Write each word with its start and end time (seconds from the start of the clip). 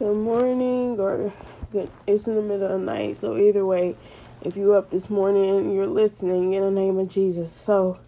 good 0.00 0.16
morning 0.16 0.98
or 0.98 1.30
good 1.70 1.90
it's 2.06 2.26
in 2.26 2.34
the 2.34 2.40
middle 2.40 2.64
of 2.64 2.70
the 2.70 2.78
night. 2.78 3.18
So 3.18 3.36
either 3.36 3.66
way 3.66 3.96
if 4.40 4.56
you 4.56 4.72
up 4.72 4.90
this 4.90 5.10
morning 5.10 5.74
you're 5.74 5.86
listening 5.86 6.54
in 6.54 6.62
the 6.62 6.70
name 6.70 6.98
of 6.98 7.10
jesus. 7.10 7.52
So 7.52 7.98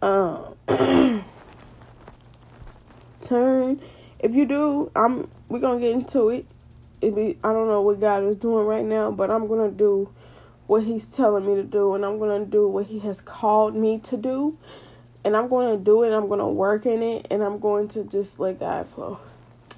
um 0.00 0.56
turn 3.20 3.82
if 4.18 4.34
you 4.34 4.46
do 4.46 4.90
i'm 4.96 5.28
we're 5.50 5.58
gonna 5.58 5.78
get 5.78 5.90
into 5.90 6.30
it. 6.30 6.46
It 7.02 7.14
be 7.14 7.36
i 7.44 7.52
don't 7.52 7.68
know 7.68 7.82
what 7.82 8.00
god 8.00 8.24
is 8.24 8.36
doing 8.36 8.64
right 8.64 8.82
now 8.82 9.10
but 9.10 9.30
i'm 9.30 9.46
gonna 9.46 9.70
do 9.70 10.08
what 10.66 10.84
he's 10.84 11.14
telling 11.14 11.44
me 11.44 11.54
to 11.56 11.64
do 11.64 11.94
and 11.94 12.02
i'm 12.02 12.18
gonna 12.18 12.46
do 12.46 12.66
what 12.66 12.86
he 12.86 13.00
has 13.00 13.20
called 13.20 13.76
me 13.76 13.98
to 13.98 14.16
do. 14.16 14.56
And 15.22 15.36
i'm 15.36 15.50
gonna 15.50 15.76
do 15.76 16.02
it 16.02 16.16
i'm 16.16 16.30
gonna 16.30 16.48
work 16.48 16.86
in 16.86 17.02
it 17.02 17.26
and 17.30 17.42
i'm 17.42 17.58
going 17.58 17.88
to 17.88 18.04
just 18.04 18.40
let 18.40 18.58
god 18.58 18.88
flow 18.88 19.20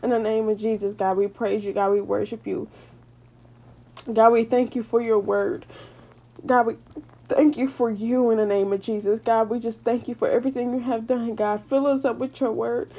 in 0.02 0.10
the 0.10 0.18
name 0.18 0.48
of 0.48 0.58
Jesus, 0.58 0.94
God, 0.94 1.16
we 1.16 1.26
praise 1.26 1.64
you. 1.64 1.72
God, 1.72 1.92
we 1.92 2.00
worship 2.00 2.46
you. 2.46 2.68
God, 4.12 4.30
we 4.32 4.44
thank 4.44 4.76
you 4.76 4.82
for 4.82 5.00
your 5.00 5.18
word. 5.18 5.66
God, 6.44 6.66
we 6.66 6.76
thank 7.28 7.56
you 7.56 7.66
for 7.66 7.90
you 7.90 8.30
in 8.30 8.38
the 8.38 8.46
name 8.46 8.72
of 8.72 8.80
Jesus. 8.80 9.18
God, 9.18 9.48
we 9.48 9.58
just 9.58 9.82
thank 9.82 10.06
you 10.06 10.14
for 10.14 10.28
everything 10.28 10.72
you 10.72 10.80
have 10.80 11.06
done. 11.06 11.34
God, 11.34 11.62
fill 11.64 11.86
us 11.86 12.04
up 12.04 12.18
with 12.18 12.40
your 12.40 12.52
word. 12.52 12.92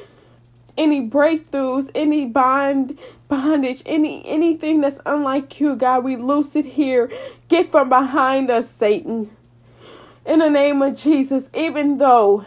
Any 0.77 1.07
breakthroughs, 1.07 1.89
any 1.95 2.25
bind 2.25 2.99
bondage, 3.27 3.81
any 3.85 4.23
anything 4.27 4.81
that's 4.81 4.99
unlike 5.05 5.59
you, 5.59 5.75
God, 5.75 6.03
we 6.03 6.15
loose 6.15 6.55
it 6.55 6.65
here. 6.65 7.11
Get 7.47 7.71
from 7.71 7.89
behind 7.89 8.51
us, 8.51 8.69
Satan. 8.69 9.35
In 10.25 10.39
the 10.39 10.49
name 10.49 10.81
of 10.81 10.95
Jesus, 10.95 11.49
even 11.53 11.97
though 11.97 12.45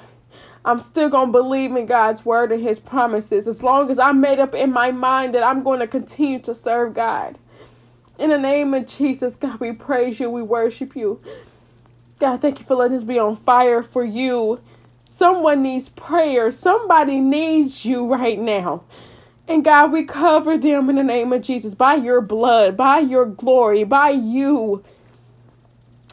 I'm 0.64 0.80
still 0.80 1.08
going 1.08 1.28
to 1.28 1.32
believe 1.32 1.74
in 1.74 1.86
God's 1.86 2.24
word 2.24 2.52
and 2.52 2.62
his 2.62 2.78
promises 2.78 3.48
as 3.48 3.62
long 3.62 3.90
as 3.90 3.98
I 3.98 4.12
made 4.12 4.38
up 4.38 4.54
in 4.54 4.72
my 4.72 4.90
mind 4.90 5.34
that 5.34 5.42
I'm 5.42 5.62
going 5.62 5.80
to 5.80 5.86
continue 5.86 6.38
to 6.40 6.54
serve 6.54 6.94
God. 6.94 7.38
In 8.18 8.28
the 8.30 8.38
name 8.38 8.74
of 8.74 8.86
Jesus, 8.86 9.36
God, 9.36 9.58
we 9.60 9.72
praise 9.72 10.20
you. 10.20 10.28
We 10.28 10.42
worship 10.42 10.94
you. 10.94 11.20
God, 12.18 12.42
thank 12.42 12.58
you 12.58 12.66
for 12.66 12.74
letting 12.76 12.98
us 12.98 13.04
be 13.04 13.18
on 13.18 13.36
fire 13.36 13.82
for 13.82 14.04
you. 14.04 14.60
Someone 15.04 15.62
needs 15.62 15.88
prayer. 15.88 16.50
Somebody 16.50 17.18
needs 17.18 17.86
you 17.86 18.06
right 18.06 18.38
now. 18.38 18.84
And 19.48 19.64
God, 19.64 19.90
we 19.90 20.04
cover 20.04 20.58
them 20.58 20.90
in 20.90 20.96
the 20.96 21.02
name 21.02 21.32
of 21.32 21.40
Jesus 21.40 21.74
by 21.74 21.94
your 21.94 22.20
blood, 22.20 22.76
by 22.76 22.98
your 22.98 23.24
glory, 23.24 23.84
by 23.84 24.10
you. 24.10 24.84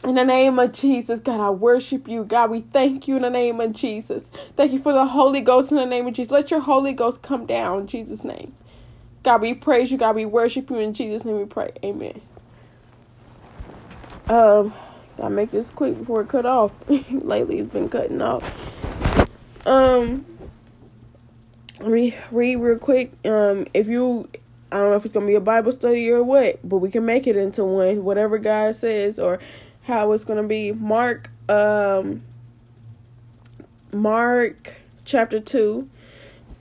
In 0.04 0.14
the 0.14 0.24
name 0.24 0.58
of 0.60 0.72
Jesus, 0.72 1.18
God, 1.18 1.40
I 1.40 1.50
worship 1.50 2.06
you. 2.06 2.22
God, 2.24 2.50
we 2.50 2.60
thank 2.60 3.08
you 3.08 3.16
in 3.16 3.22
the 3.22 3.30
name 3.30 3.60
of 3.60 3.72
Jesus. 3.72 4.30
Thank 4.54 4.72
you 4.72 4.78
for 4.78 4.92
the 4.92 5.06
Holy 5.06 5.40
Ghost 5.40 5.72
in 5.72 5.76
the 5.76 5.86
name 5.86 6.06
of 6.06 6.14
Jesus. 6.14 6.30
Let 6.30 6.52
your 6.52 6.60
Holy 6.60 6.92
Ghost 6.92 7.20
come 7.22 7.46
down 7.46 7.80
in 7.80 7.86
Jesus' 7.88 8.22
name. 8.22 8.54
God, 9.24 9.40
we 9.40 9.54
praise 9.54 9.90
you. 9.90 9.98
God, 9.98 10.14
we 10.14 10.24
worship 10.24 10.70
you 10.70 10.78
in 10.78 10.94
Jesus' 10.94 11.24
name. 11.24 11.36
We 11.36 11.46
pray. 11.46 11.72
Amen. 11.84 12.20
Um, 14.28 14.72
gotta 15.16 15.30
make 15.30 15.50
this 15.50 15.70
quick 15.70 15.98
before 15.98 16.20
it 16.20 16.28
cut 16.28 16.46
off. 16.46 16.72
Lately, 17.10 17.58
it's 17.58 17.72
been 17.72 17.88
cutting 17.88 18.22
off. 18.22 18.44
Um, 19.66 20.24
read 21.80 22.14
real 22.30 22.78
quick. 22.78 23.12
Um, 23.26 23.66
if 23.74 23.88
you, 23.88 24.28
I 24.70 24.76
don't 24.76 24.90
know 24.90 24.96
if 24.96 25.04
it's 25.04 25.12
gonna 25.12 25.26
be 25.26 25.34
a 25.34 25.40
Bible 25.40 25.72
study 25.72 26.08
or 26.08 26.22
what, 26.22 26.66
but 26.66 26.78
we 26.78 26.90
can 26.90 27.04
make 27.04 27.26
it 27.26 27.36
into 27.36 27.64
one. 27.64 28.04
Whatever 28.04 28.38
God 28.38 28.76
says 28.76 29.18
or 29.18 29.40
how 29.88 30.12
it's 30.12 30.24
going 30.24 30.40
to 30.40 30.46
be. 30.46 30.70
Mark 30.70 31.30
um 31.48 32.22
Mark 33.92 34.74
chapter 35.04 35.40
2 35.40 35.88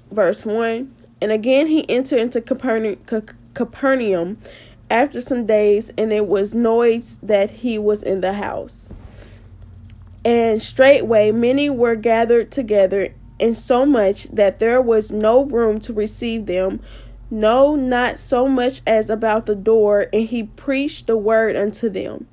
verse 0.10 0.46
1 0.46 0.96
and 1.22 1.32
again 1.32 1.68
he 1.68 1.88
entered 1.90 2.20
into 2.20 2.40
Capernaum, 2.42 4.38
after 4.90 5.20
some 5.20 5.46
days 5.46 5.92
and 5.98 6.14
it 6.14 6.26
was 6.26 6.56
noise 6.56 7.20
that 7.22 7.52
he 7.52 7.78
was 7.78 8.02
in 8.02 8.22
the 8.22 8.34
house. 8.34 8.90
And 10.24 10.62
straightway 10.62 11.32
many 11.32 11.70
were 11.70 11.96
gathered 11.96 12.50
together 12.50 13.14
in 13.38 13.54
so 13.54 13.86
much 13.86 14.30
that 14.30 14.60
there 14.60 14.82
was 14.82 15.12
no 15.12 15.44
room 15.44 15.80
to 15.82 15.94
receive 15.94 16.46
them 16.46 16.80
no 17.30 17.76
not 17.76 18.18
so 18.18 18.48
much 18.48 18.82
as 18.88 19.10
about 19.10 19.46
the 19.46 19.56
door 19.56 20.08
and 20.14 20.28
he 20.28 20.44
preached 20.44 21.08
the 21.08 21.18
word 21.18 21.58
unto 21.58 21.90
them 21.90 22.26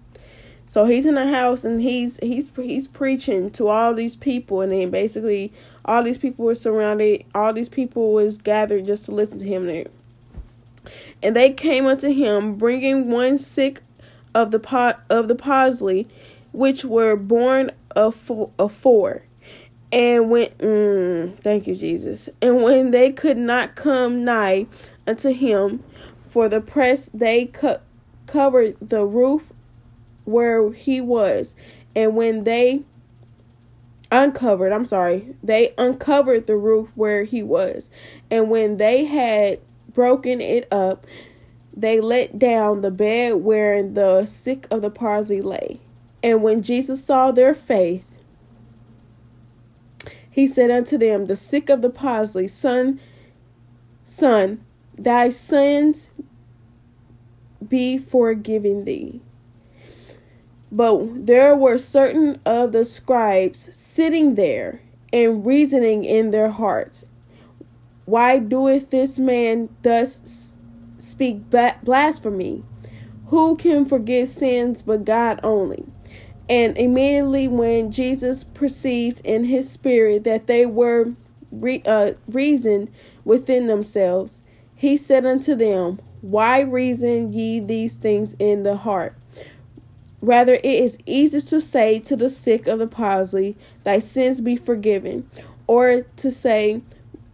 so 0.66 0.86
he's 0.86 1.06
in 1.06 1.14
the 1.14 1.28
house 1.28 1.64
and 1.64 1.80
he's 1.80 2.18
he's 2.22 2.50
he's 2.56 2.88
preaching 2.88 3.50
to 3.52 3.68
all 3.68 3.94
these 3.94 4.16
people 4.16 4.60
and 4.60 4.72
then 4.72 4.90
basically 4.90 5.52
all 5.84 6.02
these 6.02 6.18
people 6.18 6.44
were 6.44 6.54
surrounded, 6.54 7.24
all 7.34 7.52
these 7.52 7.68
people 7.68 8.12
was 8.12 8.38
gathered 8.38 8.86
just 8.86 9.04
to 9.04 9.12
listen 9.12 9.38
to 9.38 9.46
him 9.46 9.66
there. 9.66 9.86
And 11.22 11.36
they 11.36 11.50
came 11.50 11.86
unto 11.86 12.12
him 12.12 12.56
bringing 12.56 13.10
one 13.10 13.38
sick 13.38 13.82
of 14.34 14.50
the 14.50 14.58
pot 14.58 15.02
of 15.08 15.28
the 15.28 15.34
palsy, 15.34 16.08
which 16.52 16.84
were 16.84 17.16
born 17.16 17.70
of 17.94 18.14
four, 18.14 18.50
four. 18.68 19.22
And 19.92 20.30
when 20.30 20.48
mm, 20.58 21.38
thank 21.40 21.66
you 21.66 21.76
Jesus. 21.76 22.28
And 22.42 22.62
when 22.62 22.90
they 22.90 23.12
could 23.12 23.38
not 23.38 23.76
come 23.76 24.24
nigh 24.24 24.66
unto 25.06 25.32
him 25.32 25.84
for 26.30 26.48
the 26.48 26.60
press 26.60 27.10
they 27.14 27.46
co- 27.46 27.80
covered 28.26 28.76
the 28.80 29.04
roof 29.04 29.42
where 30.24 30.72
he 30.72 31.00
was. 31.00 31.54
And 31.94 32.16
when 32.16 32.44
they 32.44 32.82
uncovered, 34.10 34.72
I'm 34.72 34.84
sorry, 34.84 35.34
they 35.42 35.74
uncovered 35.78 36.46
the 36.46 36.56
roof 36.56 36.88
where 36.94 37.24
he 37.24 37.42
was. 37.42 37.90
And 38.30 38.50
when 38.50 38.76
they 38.76 39.04
had 39.04 39.60
broken 39.92 40.40
it 40.40 40.66
up, 40.72 41.06
they 41.76 42.00
let 42.00 42.38
down 42.38 42.82
the 42.82 42.90
bed 42.90 43.36
where 43.36 43.82
the 43.82 44.26
sick 44.26 44.66
of 44.70 44.82
the 44.82 44.90
palsy 44.90 45.40
lay. 45.40 45.80
And 46.22 46.42
when 46.42 46.62
Jesus 46.62 47.04
saw 47.04 47.32
their 47.32 47.54
faith, 47.54 48.04
he 50.30 50.46
said 50.46 50.70
unto 50.70 50.98
them, 50.98 51.26
The 51.26 51.36
sick 51.36 51.68
of 51.68 51.82
the 51.82 51.90
palsy, 51.90 52.48
son, 52.48 53.00
son, 54.04 54.64
thy 54.96 55.28
sins 55.28 56.10
be 57.68 57.98
forgiven 57.98 58.84
thee. 58.84 59.20
But 60.72 61.26
there 61.26 61.54
were 61.54 61.78
certain 61.78 62.40
of 62.44 62.72
the 62.72 62.84
scribes 62.84 63.74
sitting 63.74 64.34
there 64.34 64.80
and 65.12 65.46
reasoning 65.46 66.04
in 66.04 66.32
their 66.32 66.50
hearts, 66.50 67.06
Why 68.04 68.38
doeth 68.38 68.90
this 68.90 69.18
man 69.18 69.68
thus 69.82 70.56
speak 70.98 71.42
blasphemy? 71.50 72.64
Who 73.28 73.56
can 73.56 73.86
forgive 73.86 74.28
sins 74.28 74.82
but 74.82 75.04
God 75.04 75.40
only? 75.42 75.84
And 76.48 76.76
immediately, 76.76 77.48
when 77.48 77.90
Jesus 77.90 78.44
perceived 78.44 79.20
in 79.24 79.44
his 79.44 79.70
spirit 79.70 80.24
that 80.24 80.46
they 80.46 80.66
were 80.66 81.14
re- 81.50 81.82
uh, 81.86 82.12
reasoned 82.28 82.90
within 83.24 83.66
themselves, 83.66 84.40
he 84.74 84.96
said 84.96 85.24
unto 85.24 85.54
them, 85.54 86.00
Why 86.20 86.60
reason 86.60 87.32
ye 87.32 87.60
these 87.60 87.96
things 87.96 88.34
in 88.38 88.62
the 88.62 88.76
heart? 88.78 89.16
Rather, 90.24 90.54
it 90.54 90.64
is 90.64 90.98
easier 91.04 91.40
to 91.42 91.60
say 91.60 91.98
to 91.98 92.16
the 92.16 92.30
sick 92.30 92.66
of 92.66 92.78
the 92.78 92.86
palsy, 92.86 93.56
Thy 93.84 93.98
sins 93.98 94.40
be 94.40 94.56
forgiven, 94.56 95.28
or 95.66 96.06
to 96.16 96.30
say, 96.30 96.80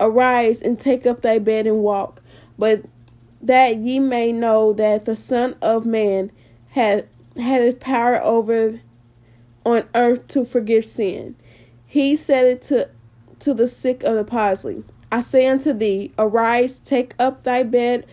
Arise 0.00 0.60
and 0.60 0.80
take 0.80 1.06
up 1.06 1.20
thy 1.20 1.38
bed 1.38 1.66
and 1.66 1.78
walk. 1.78 2.20
But 2.58 2.84
that 3.40 3.76
ye 3.76 3.98
may 4.00 4.32
know 4.32 4.72
that 4.72 5.04
the 5.04 5.14
Son 5.14 5.54
of 5.62 5.86
Man 5.86 6.32
hath 6.70 7.04
hath 7.36 7.78
power 7.78 8.20
over 8.22 8.80
on 9.64 9.84
earth 9.94 10.26
to 10.28 10.44
forgive 10.44 10.84
sin. 10.84 11.36
He 11.86 12.16
said 12.16 12.46
it 12.46 12.62
to 12.62 12.88
to 13.40 13.54
the 13.54 13.66
sick 13.66 14.02
of 14.02 14.16
the 14.16 14.24
palsy. 14.24 14.82
I 15.12 15.20
say 15.20 15.46
unto 15.46 15.72
thee, 15.72 16.12
arise, 16.18 16.78
take 16.78 17.14
up 17.18 17.44
thy 17.44 17.62
bed, 17.62 18.06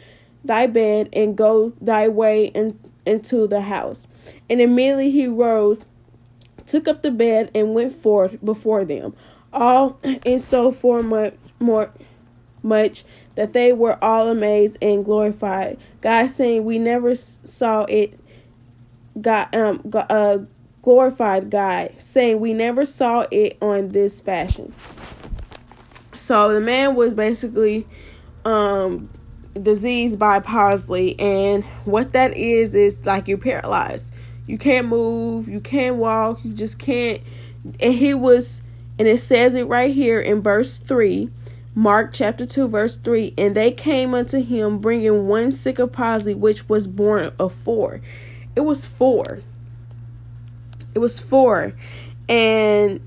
thy 0.44 0.68
bed, 0.68 1.10
and 1.14 1.36
go 1.36 1.74
thy 1.82 2.08
way 2.08 2.46
in, 2.48 2.80
into 3.06 3.48
the 3.48 3.62
house. 3.62 4.08
And 4.50 4.62
immediately 4.62 5.12
he 5.12 5.28
rose, 5.28 5.86
took 6.66 6.88
up 6.88 7.02
the 7.02 7.12
bed, 7.12 7.52
and 7.54 7.74
went 7.74 8.02
forth 8.02 8.44
before 8.44 8.86
them. 8.86 9.14
All 9.54 10.00
and 10.04 10.42
so 10.42 10.72
for 10.72 11.02
much 11.02 11.34
more 11.60 11.92
much 12.64 13.06
that 13.36 13.54
they 13.54 13.72
were 13.72 14.04
all 14.04 14.30
amazed 14.30 14.78
and 14.82 15.06
glorified 15.06 15.78
God, 16.02 16.28
saying, 16.28 16.66
"We 16.66 16.80
never 16.80 17.16
saw 17.16 17.84
it." 17.84 18.20
God, 19.20 19.56
um, 19.56 19.92
uh, 19.94 20.40
glorified 20.82 21.50
God, 21.50 21.92
saying, 22.00 22.40
"We 22.40 22.54
never 22.54 22.86
saw 22.86 23.26
it 23.32 23.58
on 23.62 23.90
this 23.90 24.22
fashion." 24.22 24.74
So 26.14 26.52
the 26.52 26.62
man 26.62 26.96
was 26.96 27.14
basically 27.14 27.88
um 28.44 29.10
diseased 29.64 30.20
by 30.20 30.40
palsy, 30.40 31.20
and 31.20 31.64
what 31.86 32.14
that 32.14 32.36
is 32.36 32.76
is 32.76 33.06
like 33.06 33.28
you're 33.28 33.38
paralyzed. 33.38 34.14
You 34.46 34.58
can't 34.58 34.88
move, 34.88 35.48
you 35.48 35.60
can't 35.60 35.98
walk, 35.98 36.44
you 36.44 36.54
just 36.54 36.80
can't. 36.80 37.22
And 37.80 37.94
he 37.94 38.14
was, 38.14 38.62
and 38.98 39.08
it 39.08 39.20
says 39.20 39.56
it 39.56 39.64
right 39.68 39.94
here 39.94 40.20
in 40.20 40.42
verse 40.42 40.78
3 40.78 41.30
Mark 41.78 42.12
chapter 42.12 42.44
2, 42.44 42.70
verse 42.70 42.98
3 42.98 43.36
And 43.38 43.56
they 43.56 43.70
came 43.70 44.16
unto 44.16 44.42
him, 44.42 44.80
bringing 44.80 45.28
one 45.28 45.52
sick 45.52 45.78
of 45.78 45.92
palsy, 45.92 46.34
which 46.34 46.68
was 46.68 46.88
born 46.88 47.32
of 47.38 47.54
four. 47.54 48.02
It 48.56 48.62
was 48.62 48.88
four. 48.88 49.44
It 50.96 50.98
was 50.98 51.20
four. 51.20 51.74
And 52.28 53.00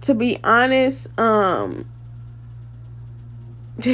to 0.00 0.12
be 0.12 0.40
honest, 0.42 1.16
um, 1.20 1.88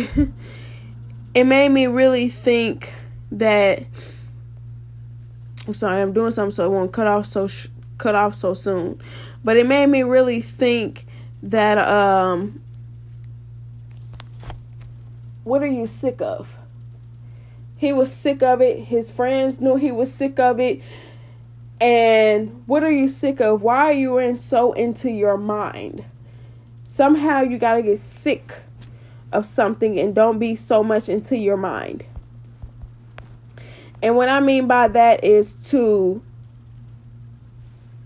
it 1.34 1.44
made 1.44 1.70
me 1.70 1.86
really 1.86 2.28
think 2.28 2.92
that 3.30 3.84
I'm 5.66 5.74
sorry, 5.74 6.02
I'm 6.02 6.12
doing 6.12 6.30
something 6.30 6.54
so 6.54 6.66
it 6.66 6.70
won't 6.70 6.92
cut 6.92 7.06
off 7.06 7.26
so 7.26 7.46
sh- 7.46 7.68
cut 7.98 8.14
off 8.14 8.34
so 8.34 8.52
soon. 8.52 9.00
But 9.44 9.56
it 9.56 9.66
made 9.66 9.86
me 9.86 10.02
really 10.02 10.40
think 10.40 11.06
that 11.42 11.78
um 11.78 12.60
what 15.44 15.62
are 15.62 15.66
you 15.66 15.86
sick 15.86 16.20
of? 16.20 16.58
He 17.76 17.92
was 17.92 18.12
sick 18.12 18.42
of 18.42 18.60
it. 18.60 18.78
His 18.78 19.10
friends 19.10 19.60
knew 19.60 19.76
he 19.76 19.90
was 19.90 20.12
sick 20.12 20.38
of 20.38 20.60
it. 20.60 20.80
And 21.80 22.62
what 22.66 22.84
are 22.84 22.92
you 22.92 23.08
sick 23.08 23.40
of? 23.40 23.62
Why 23.62 23.76
are 23.78 23.92
you 23.92 24.18
in 24.18 24.36
so 24.36 24.72
into 24.72 25.10
your 25.10 25.36
mind? 25.36 26.04
Somehow 26.84 27.40
you 27.40 27.58
got 27.58 27.74
to 27.74 27.82
get 27.82 27.98
sick 27.98 28.62
of 29.32 29.46
something 29.46 29.98
and 29.98 30.14
don't 30.14 30.38
be 30.38 30.54
so 30.54 30.82
much 30.84 31.08
into 31.08 31.36
your 31.36 31.56
mind. 31.56 32.04
And 34.02 34.16
what 34.16 34.28
I 34.28 34.40
mean 34.40 34.66
by 34.66 34.88
that 34.88 35.22
is 35.24 35.54
to 35.70 36.22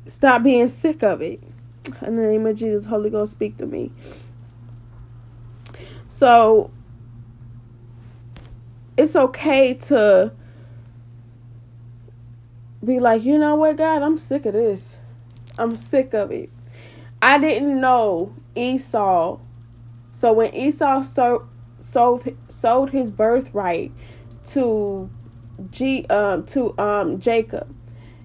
stop 0.06 0.42
being 0.42 0.66
sick 0.66 1.02
of 1.02 1.22
it. 1.22 1.42
In 2.02 2.16
the 2.16 2.22
name 2.22 2.46
of 2.46 2.56
Jesus, 2.56 2.86
Holy 2.86 3.10
Ghost, 3.10 3.32
speak 3.32 3.56
to 3.58 3.66
me. 3.66 3.92
So 6.08 6.70
it's 8.96 9.16
okay 9.16 9.74
to 9.74 10.32
be 12.84 13.00
like, 13.00 13.24
you 13.24 13.38
know 13.38 13.54
what, 13.54 13.76
God, 13.76 14.02
I'm 14.02 14.16
sick 14.16 14.46
of 14.46 14.54
this. 14.54 14.98
I'm 15.58 15.76
sick 15.76 16.14
of 16.14 16.30
it. 16.30 16.50
I 17.20 17.38
didn't 17.38 17.80
know 17.80 18.34
Esau. 18.54 19.38
So 20.16 20.32
when 20.32 20.54
Esau 20.54 21.02
sold 21.02 21.46
sold, 22.48 22.90
his 22.90 23.10
birthright 23.10 23.92
to 24.46 25.10
G 25.70 26.06
um 26.06 26.46
to 26.46 26.78
um 26.78 27.20
Jacob, 27.20 27.76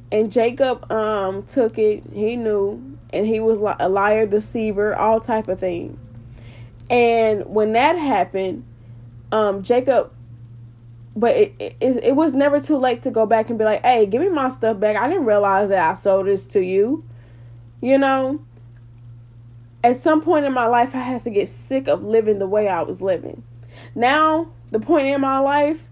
and 0.10 0.32
Jacob 0.32 0.90
um 0.90 1.44
took 1.44 1.78
it. 1.78 2.04
He 2.14 2.38
knew, 2.38 2.98
and 3.12 3.28
he 3.28 3.42
was 3.42 3.60
a 3.78 3.90
liar, 3.90 4.26
deceiver, 4.26 4.96
all 4.96 5.20
type 5.20 5.50
of 5.50 5.60
things. 5.60 6.10
And 6.90 7.46
when 7.48 7.74
that 7.74 7.98
happened, 7.98 8.64
um 9.34 9.62
Jacob 9.62 10.14
but 11.14 11.36
it, 11.36 11.56
it 11.60 11.76
it 11.82 12.16
was 12.16 12.36
never 12.36 12.62
too 12.62 12.78
late 12.78 13.02
to 13.02 13.12
go 13.12 13.26
back 13.26 13.50
and 13.50 13.60
be 13.60 13.66
like, 13.66 13.82
"Hey, 13.82 14.06
give 14.06 14.22
me 14.22 14.30
my 14.30 14.48
stuff 14.48 14.80
back. 14.80 14.96
I 14.96 15.10
didn't 15.10 15.26
realize 15.26 15.68
that 15.68 15.90
I 15.90 15.94
sold 15.94 16.28
this 16.28 16.46
to 16.48 16.62
you." 16.64 17.04
You 17.82 17.98
know, 17.98 18.40
at 19.84 19.96
some 19.96 20.22
point 20.22 20.46
in 20.46 20.54
my 20.54 20.68
life, 20.68 20.96
I 20.96 21.00
had 21.00 21.24
to 21.24 21.30
get 21.30 21.48
sick 21.48 21.88
of 21.88 22.06
living 22.06 22.40
the 22.40 22.48
way 22.48 22.68
I 22.68 22.82
was 22.82 23.02
living. 23.02 23.44
Now, 23.96 24.52
the 24.70 24.80
point 24.80 25.08
in 25.08 25.22
my 25.22 25.40
life, 25.40 25.88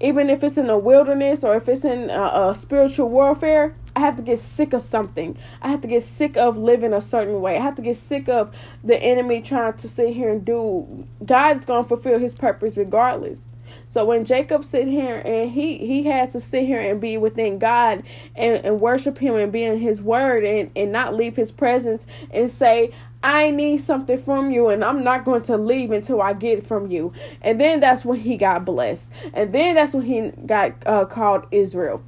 even 0.00 0.28
if 0.28 0.42
it's 0.42 0.58
in 0.58 0.66
the 0.66 0.78
wilderness 0.78 1.44
or 1.44 1.56
if 1.56 1.68
it's 1.68 1.84
in 1.84 2.10
a, 2.10 2.48
a 2.48 2.54
spiritual 2.54 3.08
warfare, 3.08 3.74
I 3.96 4.00
have 4.00 4.16
to 4.16 4.22
get 4.22 4.40
sick 4.40 4.72
of 4.72 4.80
something. 4.80 5.38
I 5.62 5.68
have 5.68 5.80
to 5.82 5.88
get 5.88 6.02
sick 6.02 6.36
of 6.36 6.58
living 6.58 6.92
a 6.92 7.00
certain 7.00 7.40
way. 7.40 7.56
I 7.56 7.60
have 7.60 7.76
to 7.76 7.82
get 7.82 7.96
sick 7.96 8.28
of 8.28 8.54
the 8.82 9.00
enemy 9.00 9.40
trying 9.40 9.74
to 9.74 9.88
sit 9.88 10.14
here 10.14 10.30
and 10.30 10.44
do. 10.44 11.06
God's 11.24 11.64
going 11.64 11.84
to 11.84 11.88
fulfill 11.88 12.18
his 12.18 12.34
purpose 12.34 12.76
regardless. 12.76 13.48
So 13.86 14.04
when 14.04 14.24
Jacob 14.24 14.64
sit 14.64 14.88
here 14.88 15.22
and 15.24 15.50
he 15.50 15.78
he 15.78 16.04
had 16.04 16.30
to 16.30 16.40
sit 16.40 16.66
here 16.66 16.80
and 16.80 17.00
be 17.00 17.16
within 17.16 17.58
God 17.58 18.02
and, 18.34 18.64
and 18.64 18.80
worship 18.80 19.18
him 19.18 19.34
and 19.36 19.50
be 19.52 19.62
in 19.62 19.78
his 19.78 20.02
word 20.02 20.44
and, 20.44 20.70
and 20.76 20.92
not 20.92 21.14
leave 21.14 21.36
his 21.36 21.50
presence 21.50 22.06
and 22.30 22.50
say, 22.50 22.92
I 23.24 23.50
need 23.50 23.78
something 23.78 24.18
from 24.18 24.50
you 24.50 24.68
and 24.68 24.84
I'm 24.84 25.02
not 25.02 25.24
going 25.24 25.40
to 25.42 25.56
leave 25.56 25.90
until 25.90 26.20
I 26.20 26.34
get 26.34 26.58
it 26.58 26.66
from 26.66 26.90
you. 26.90 27.14
And 27.40 27.58
then 27.58 27.80
that's 27.80 28.04
when 28.04 28.20
he 28.20 28.36
got 28.36 28.66
blessed. 28.66 29.12
And 29.32 29.52
then 29.52 29.76
that's 29.76 29.94
when 29.94 30.04
he 30.04 30.30
got 30.44 30.74
uh, 30.84 31.06
called 31.06 31.46
Israel. 31.50 32.04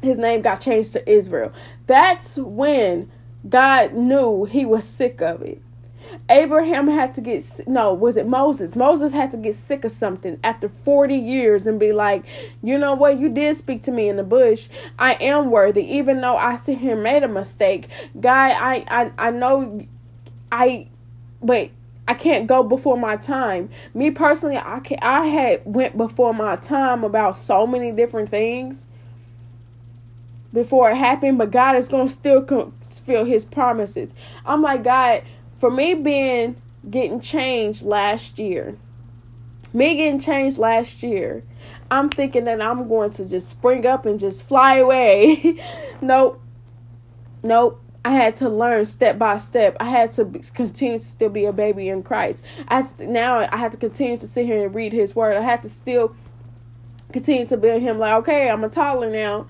His 0.00 0.16
name 0.16 0.42
got 0.42 0.60
changed 0.60 0.92
to 0.92 1.10
Israel. 1.10 1.52
That's 1.88 2.38
when 2.38 3.10
God 3.48 3.94
knew 3.94 4.44
he 4.44 4.64
was 4.64 4.84
sick 4.88 5.20
of 5.20 5.42
it. 5.42 5.60
Abraham 6.30 6.86
had 6.86 7.12
to 7.14 7.20
get 7.20 7.44
no, 7.66 7.92
was 7.92 8.16
it 8.16 8.26
Moses? 8.26 8.76
Moses 8.76 9.12
had 9.12 9.30
to 9.32 9.36
get 9.36 9.54
sick 9.54 9.84
of 9.84 9.90
something 9.90 10.38
after 10.44 10.68
40 10.68 11.16
years 11.16 11.66
and 11.66 11.78
be 11.78 11.92
like, 11.92 12.24
"You 12.62 12.78
know 12.78 12.94
what? 12.94 13.18
You 13.18 13.28
did 13.28 13.56
speak 13.56 13.82
to 13.82 13.90
me 13.90 14.08
in 14.08 14.16
the 14.16 14.22
bush. 14.22 14.68
I 14.98 15.14
am 15.14 15.50
worthy 15.50 15.82
even 15.96 16.20
though 16.20 16.36
I 16.36 16.56
sit 16.56 16.78
here 16.78 16.96
made 16.96 17.24
a 17.24 17.28
mistake. 17.28 17.88
Guy, 18.18 18.50
I 18.50 18.84
I 18.88 19.12
I 19.18 19.30
know 19.30 19.86
I 20.50 20.88
but 21.42 21.70
I 22.06 22.14
can't 22.14 22.46
go 22.46 22.62
before 22.62 22.96
my 22.96 23.16
time. 23.16 23.68
Me 23.94 24.10
personally, 24.10 24.56
I 24.56 24.80
can 24.80 24.98
I 25.02 25.26
had 25.26 25.62
went 25.64 25.96
before 25.96 26.32
my 26.32 26.56
time 26.56 27.04
about 27.04 27.36
so 27.36 27.66
many 27.66 27.92
different 27.92 28.30
things 28.30 28.86
before 30.52 30.90
it 30.90 30.96
happened, 30.96 31.38
but 31.38 31.50
God 31.50 31.76
is 31.76 31.88
going 31.88 32.06
to 32.06 32.12
still 32.12 32.44
fulfill 32.44 33.24
his 33.24 33.44
promises. 33.44 34.14
I'm 34.46 34.62
like, 34.62 34.82
God, 34.82 35.22
for 35.58 35.70
me 35.70 35.94
being 35.94 36.56
getting 36.88 37.20
changed 37.20 37.82
last 37.82 38.38
year, 38.38 38.76
me 39.72 39.96
getting 39.96 40.18
changed 40.18 40.58
last 40.58 41.02
year, 41.02 41.44
I'm 41.90 42.08
thinking 42.08 42.44
that 42.44 42.62
I'm 42.62 42.88
going 42.88 43.10
to 43.12 43.28
just 43.28 43.48
spring 43.48 43.86
up 43.86 44.06
and 44.06 44.18
just 44.18 44.46
fly 44.46 44.76
away. 44.76 45.60
nope. 46.00 46.40
Nope. 47.42 47.82
I 48.04 48.12
had 48.12 48.36
to 48.36 48.48
learn 48.48 48.84
step 48.84 49.18
by 49.18 49.38
step. 49.38 49.76
I 49.80 49.86
had 49.86 50.12
to 50.12 50.24
continue 50.54 50.98
to 50.98 51.04
still 51.04 51.28
be 51.28 51.44
a 51.44 51.52
baby 51.52 51.88
in 51.88 52.02
Christ. 52.02 52.44
I 52.68 52.82
now 53.00 53.48
I 53.50 53.56
have 53.56 53.72
to 53.72 53.78
continue 53.78 54.16
to 54.16 54.26
sit 54.26 54.46
here 54.46 54.64
and 54.64 54.74
read 54.74 54.92
His 54.92 55.14
Word. 55.14 55.36
I 55.36 55.42
had 55.42 55.62
to 55.64 55.68
still 55.68 56.14
continue 57.12 57.46
to 57.46 57.56
build 57.56 57.82
Him. 57.82 57.98
Like, 57.98 58.14
okay, 58.20 58.48
I'm 58.48 58.64
a 58.64 58.68
toddler 58.68 59.10
now. 59.10 59.46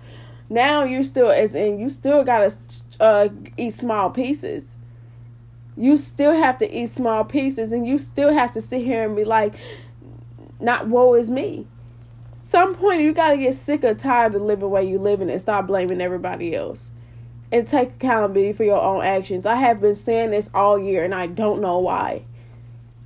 Now 0.50 0.84
you 0.84 1.02
still 1.02 1.30
as 1.30 1.54
and 1.54 1.78
you 1.78 1.88
still 1.88 2.24
gotta 2.24 2.56
uh, 3.00 3.28
eat 3.56 3.70
small 3.70 4.10
pieces 4.10 4.78
you 5.78 5.96
still 5.96 6.32
have 6.32 6.58
to 6.58 6.70
eat 6.70 6.88
small 6.88 7.24
pieces 7.24 7.70
and 7.70 7.86
you 7.86 7.98
still 7.98 8.32
have 8.32 8.52
to 8.52 8.60
sit 8.60 8.84
here 8.84 9.04
and 9.04 9.14
be 9.14 9.24
like, 9.24 9.54
not 10.60 10.88
woe 10.88 11.14
is 11.14 11.30
me. 11.30 11.66
Some 12.34 12.74
point 12.74 13.00
you 13.00 13.12
gotta 13.12 13.36
get 13.36 13.54
sick 13.54 13.84
or 13.84 13.94
tired 13.94 14.34
of 14.34 14.42
living 14.42 14.70
way 14.70 14.88
you 14.88 14.98
living 14.98 15.30
and 15.30 15.40
stop 15.40 15.68
blaming 15.68 16.00
everybody 16.00 16.54
else. 16.54 16.90
And 17.50 17.66
take 17.66 17.90
accountability 17.90 18.52
for 18.52 18.64
your 18.64 18.80
own 18.80 19.02
actions. 19.02 19.46
I 19.46 19.56
have 19.56 19.80
been 19.80 19.94
saying 19.94 20.30
this 20.32 20.50
all 20.52 20.78
year 20.78 21.04
and 21.04 21.14
I 21.14 21.26
don't 21.26 21.60
know 21.60 21.78
why. 21.78 22.24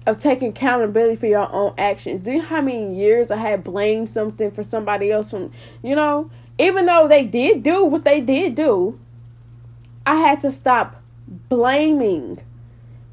Of 0.04 0.18
taking 0.18 0.48
accountability 0.48 1.14
for 1.14 1.26
your 1.26 1.50
own 1.52 1.74
actions. 1.78 2.22
Do 2.22 2.32
you 2.32 2.38
know 2.38 2.44
how 2.44 2.60
many 2.60 2.92
years 2.94 3.30
I 3.30 3.36
had 3.36 3.62
blamed 3.62 4.10
something 4.10 4.50
for 4.50 4.64
somebody 4.64 5.12
else 5.12 5.30
from 5.30 5.52
you 5.82 5.94
know, 5.94 6.30
even 6.58 6.86
though 6.86 7.06
they 7.06 7.24
did 7.24 7.62
do 7.62 7.84
what 7.84 8.04
they 8.04 8.20
did 8.20 8.56
do, 8.56 8.98
I 10.04 10.16
had 10.16 10.40
to 10.40 10.50
stop 10.50 11.00
blaming 11.48 12.40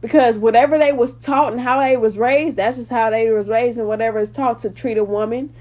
because 0.01 0.37
whatever 0.37 0.77
they 0.77 0.91
was 0.91 1.13
taught 1.13 1.51
and 1.51 1.61
how 1.61 1.79
they 1.79 1.95
was 1.97 2.17
raised 2.17 2.57
that's 2.57 2.77
just 2.77 2.89
how 2.89 3.09
they 3.09 3.29
was 3.29 3.49
raised 3.49 3.77
and 3.77 3.87
whatever 3.87 4.19
is 4.19 4.31
taught 4.31 4.59
to 4.59 4.69
treat 4.69 4.97
a 4.97 5.03
woman 5.03 5.53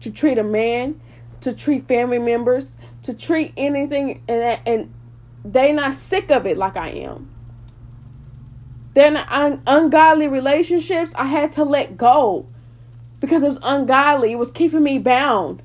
to 0.00 0.10
treat 0.10 0.38
a 0.38 0.44
man 0.44 1.00
to 1.40 1.52
treat 1.52 1.86
family 1.88 2.18
members 2.18 2.76
to 3.02 3.14
treat 3.14 3.52
anything 3.56 4.22
and 4.28 4.58
and 4.66 4.92
they 5.44 5.72
not 5.72 5.94
sick 5.94 6.30
of 6.30 6.46
it 6.46 6.56
like 6.56 6.76
i 6.76 6.88
am 6.88 7.30
then 8.94 9.16
un- 9.16 9.62
ungodly 9.66 10.28
relationships 10.28 11.14
i 11.16 11.24
had 11.24 11.52
to 11.52 11.64
let 11.64 11.96
go 11.96 12.46
because 13.20 13.42
it 13.42 13.46
was 13.46 13.58
ungodly 13.62 14.32
it 14.32 14.38
was 14.38 14.50
keeping 14.50 14.82
me 14.82 14.98
bound 14.98 15.62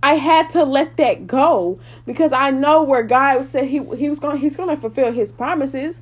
I 0.00 0.14
had 0.14 0.48
to 0.50 0.62
let 0.62 0.96
that 0.98 1.26
go 1.26 1.80
because 2.06 2.32
I 2.32 2.52
know 2.52 2.84
where 2.84 3.02
God 3.02 3.44
said 3.44 3.64
he 3.64 3.82
he 3.96 4.08
was 4.08 4.20
going 4.20 4.38
he's 4.38 4.56
going 4.56 4.68
to 4.68 4.76
fulfill 4.76 5.10
his 5.10 5.32
promises 5.32 6.00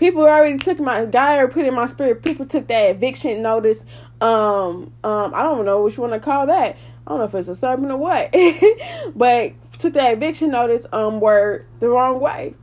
people 0.00 0.22
already 0.22 0.56
took 0.56 0.80
my 0.80 1.04
guy 1.04 1.36
or 1.36 1.46
put 1.46 1.64
in 1.66 1.74
my 1.74 1.86
spirit. 1.86 2.24
People 2.24 2.46
took 2.46 2.66
that 2.68 2.90
eviction 2.90 3.42
notice. 3.42 3.84
Um, 4.20 4.92
um, 5.04 5.34
I 5.34 5.42
don't 5.42 5.64
know 5.64 5.84
which 5.84 5.98
one 5.98 6.10
to 6.10 6.18
call 6.18 6.46
that. 6.46 6.76
I 7.06 7.10
don't 7.10 7.18
know 7.18 7.24
if 7.24 7.34
it's 7.34 7.48
a 7.48 7.54
sermon 7.54 7.90
or 7.90 7.98
what, 7.98 8.34
but 9.14 9.52
took 9.80 9.94
that 9.94 10.12
eviction 10.12 10.50
notice 10.50 10.86
um 10.92 11.20
word 11.20 11.66
the 11.80 11.88
wrong 11.88 12.20
way. 12.20 12.54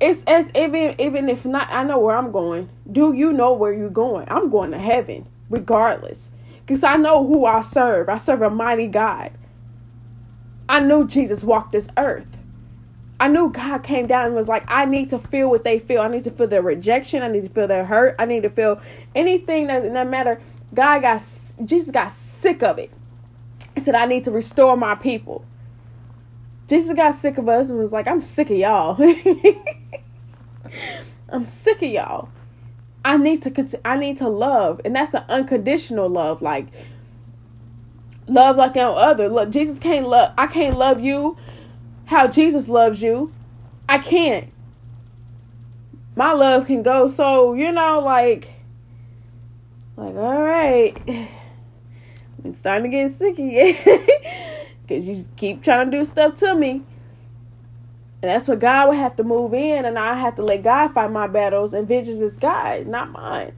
It's 0.00 0.24
as 0.24 0.50
even 0.54 0.98
even 0.98 1.28
if 1.28 1.44
not, 1.44 1.68
I 1.70 1.84
know 1.84 1.98
where 1.98 2.16
I'm 2.16 2.32
going. 2.32 2.70
Do 2.90 3.12
you 3.12 3.32
know 3.32 3.52
where 3.52 3.72
you're 3.72 3.90
going? 3.90 4.26
I'm 4.30 4.48
going 4.48 4.70
to 4.70 4.78
heaven, 4.78 5.28
regardless, 5.50 6.32
because 6.60 6.82
I 6.82 6.96
know 6.96 7.26
who 7.26 7.44
I 7.44 7.60
serve. 7.60 8.08
I 8.08 8.16
serve 8.16 8.42
a 8.42 8.50
mighty 8.50 8.86
God. 8.86 9.32
I 10.68 10.80
knew 10.80 11.06
Jesus 11.06 11.44
walked 11.44 11.72
this 11.72 11.88
earth. 11.96 12.38
I 13.18 13.28
knew 13.28 13.50
God 13.50 13.82
came 13.82 14.06
down 14.06 14.26
and 14.26 14.34
was 14.34 14.48
like, 14.48 14.64
I 14.70 14.86
need 14.86 15.10
to 15.10 15.18
feel 15.18 15.50
what 15.50 15.62
they 15.62 15.78
feel. 15.78 16.00
I 16.00 16.08
need 16.08 16.24
to 16.24 16.30
feel 16.30 16.46
their 16.46 16.62
rejection. 16.62 17.22
I 17.22 17.28
need 17.28 17.42
to 17.42 17.50
feel 17.50 17.68
their 17.68 17.84
hurt. 17.84 18.16
I 18.18 18.24
need 18.24 18.44
to 18.44 18.50
feel 18.50 18.80
anything 19.14 19.66
that 19.66 19.84
no 19.84 20.04
matter. 20.04 20.40
God 20.72 21.02
got 21.02 21.20
Jesus 21.64 21.90
got 21.90 22.12
sick 22.12 22.62
of 22.62 22.78
it. 22.78 22.90
He 23.74 23.80
said, 23.80 23.94
I 23.94 24.06
need 24.06 24.24
to 24.24 24.30
restore 24.30 24.76
my 24.76 24.94
people. 24.94 25.44
Jesus 26.70 26.94
got 26.94 27.16
sick 27.16 27.36
of 27.36 27.48
us 27.48 27.68
and 27.68 27.80
was 27.80 27.92
like, 27.92 28.06
I'm 28.06 28.20
sick 28.20 28.48
of 28.48 28.56
y'all. 28.56 28.96
I'm 31.28 31.44
sick 31.44 31.82
of 31.82 31.90
y'all. 31.90 32.28
I 33.04 33.16
need 33.16 33.42
to 33.42 33.80
I 33.84 33.96
need 33.96 34.18
to 34.18 34.28
love, 34.28 34.80
and 34.84 34.94
that's 34.94 35.12
an 35.14 35.24
unconditional 35.28 36.08
love. 36.08 36.42
Like 36.42 36.68
love 38.28 38.54
like 38.54 38.76
no 38.76 38.92
other. 38.92 39.28
Look, 39.28 39.50
Jesus 39.50 39.80
can't 39.80 40.06
love. 40.06 40.32
I 40.38 40.46
can't 40.46 40.78
love 40.78 41.00
you 41.00 41.36
how 42.04 42.28
Jesus 42.28 42.68
loves 42.68 43.02
you. 43.02 43.32
I 43.88 43.98
can't. 43.98 44.52
My 46.14 46.32
love 46.34 46.68
can 46.68 46.84
go 46.84 47.08
so 47.08 47.54
you 47.54 47.72
know 47.72 47.98
like 47.98 48.48
like 49.96 50.14
all 50.14 50.40
right. 50.40 50.96
I'm 52.44 52.54
starting 52.54 52.92
to 52.92 52.96
get 52.96 53.12
sick 53.18 53.40
again 53.40 53.76
because 54.90 55.06
you 55.06 55.24
keep 55.36 55.62
trying 55.62 55.88
to 55.88 55.96
do 55.96 56.04
stuff 56.04 56.34
to 56.34 56.54
me. 56.54 56.82
And 58.22 58.28
that's 58.28 58.48
what 58.48 58.58
God 58.58 58.88
would 58.88 58.98
have 58.98 59.16
to 59.16 59.24
move 59.24 59.54
in, 59.54 59.84
and 59.86 59.98
I 59.98 60.14
have 60.14 60.34
to 60.36 60.42
let 60.42 60.62
God 60.62 60.88
fight 60.88 61.10
my 61.10 61.26
battles, 61.26 61.72
and 61.72 61.88
vengeance 61.88 62.20
is 62.20 62.36
God, 62.36 62.86
not 62.86 63.10
mine. 63.10 63.52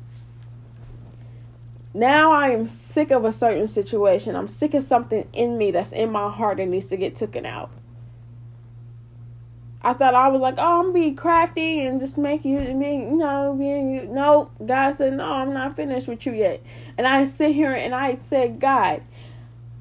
Now 1.94 2.32
I 2.32 2.50
am 2.50 2.66
sick 2.66 3.10
of 3.10 3.24
a 3.24 3.32
certain 3.32 3.66
situation. 3.66 4.36
I'm 4.36 4.46
sick 4.46 4.74
of 4.74 4.82
something 4.82 5.26
in 5.32 5.58
me 5.58 5.72
that's 5.72 5.92
in 5.92 6.12
my 6.12 6.30
heart 6.30 6.58
that 6.58 6.66
needs 6.66 6.86
to 6.88 6.96
get 6.96 7.16
taken 7.16 7.44
out. 7.44 7.70
I 9.84 9.94
thought 9.94 10.14
I 10.14 10.28
was 10.28 10.40
like, 10.40 10.54
oh, 10.58 10.78
I'm 10.78 10.92
gonna 10.92 10.94
be 10.94 11.12
crafty 11.12 11.84
and 11.84 11.98
just 11.98 12.16
make 12.16 12.44
you, 12.44 12.60
me, 12.60 12.98
you 12.98 13.16
know, 13.16 13.56
being 13.58 13.92
you. 13.92 14.02
No, 14.04 14.50
God 14.64 14.92
said, 14.92 15.14
no, 15.14 15.24
I'm 15.24 15.52
not 15.52 15.74
finished 15.74 16.06
with 16.06 16.24
you 16.24 16.34
yet. 16.34 16.62
And 16.96 17.06
I 17.06 17.24
sit 17.24 17.52
here 17.52 17.74
and 17.74 17.92
I 17.92 18.18
said, 18.18 18.60
God, 18.60 19.02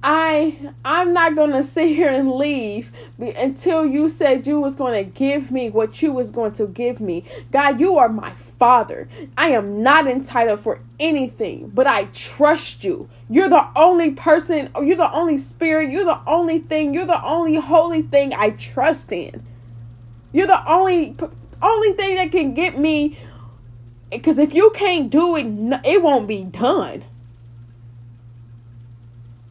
I 0.03 0.73
I'm 0.83 1.13
not 1.13 1.35
to 1.51 1.61
sit 1.61 1.89
here 1.89 2.09
and 2.09 2.31
leave 2.31 2.91
until 3.19 3.85
you 3.85 4.09
said 4.09 4.47
you 4.47 4.59
was 4.59 4.75
to 4.93 5.03
give 5.03 5.51
me 5.51 5.69
what 5.69 6.01
you 6.01 6.11
was 6.11 6.31
going 6.31 6.53
to 6.53 6.65
give 6.65 6.99
me. 6.99 7.23
God, 7.51 7.79
you 7.79 7.97
are 7.97 8.09
my 8.09 8.31
father. 8.57 9.07
I 9.37 9.49
am 9.49 9.83
not 9.83 10.07
entitled 10.07 10.59
for 10.59 10.79
anything, 10.99 11.69
but 11.69 11.85
I 11.85 12.05
trust 12.05 12.83
you. 12.83 13.09
You're 13.29 13.49
the 13.49 13.67
only 13.75 14.11
person, 14.11 14.71
you're 14.81 14.97
the 14.97 15.11
only 15.11 15.37
spirit, 15.37 15.91
you're 15.91 16.05
the 16.05 16.21
only 16.25 16.59
thing, 16.59 16.95
you're 16.95 17.05
the 17.05 17.23
only 17.23 17.55
holy 17.55 18.01
thing 18.01 18.33
I 18.33 18.51
trust 18.51 19.11
in. 19.11 19.45
You're 20.33 20.47
the 20.47 20.67
only 20.67 21.15
only 21.61 21.93
thing 21.93 22.15
that 22.15 22.31
can 22.31 22.55
get 22.55 22.75
me 22.75 23.19
because 24.09 24.39
if 24.39 24.53
you 24.53 24.71
can't 24.71 25.11
do 25.11 25.35
it, 25.35 25.45
it 25.85 26.01
won't 26.01 26.27
be 26.27 26.43
done. 26.43 27.03